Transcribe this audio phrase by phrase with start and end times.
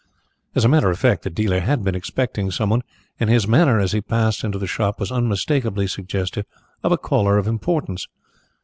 [0.55, 2.81] As a matter of fact the dealer had been expecting someone
[3.19, 6.47] and his manner as he passed into the shop was unmistakably suggestive
[6.81, 8.07] of a caller of importance.